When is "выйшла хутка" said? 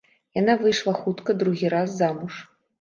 0.61-1.37